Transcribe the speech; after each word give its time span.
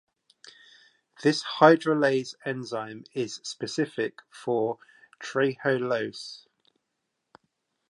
This 1.21 1.43
hydrolase 1.59 2.33
enzyme 2.43 3.03
is 3.13 3.35
specific 3.43 4.17
for 4.31 4.79
trehalose. 5.21 6.47